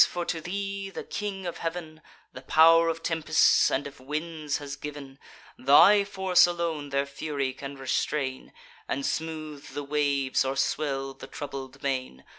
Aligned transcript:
for 0.09 0.25
to 0.25 0.41
thee 0.41 0.89
the 0.89 1.03
King 1.03 1.45
of 1.45 1.59
Heav'n 1.59 2.01
The 2.33 2.41
pow'r 2.41 2.87
of 2.89 3.03
tempests 3.03 3.69
and 3.69 3.85
of 3.85 3.99
winds 3.99 4.57
has 4.57 4.75
giv'n; 4.75 5.19
Thy 5.59 6.03
force 6.05 6.47
alone 6.47 6.89
their 6.89 7.05
fury 7.05 7.53
can 7.53 7.75
restrain, 7.75 8.51
And 8.87 9.05
smooth 9.05 9.67
the 9.75 9.83
waves, 9.83 10.43
or 10.43 10.55
swell 10.57 11.13
the 11.13 11.27
troubled 11.27 11.83
main. 11.83 12.23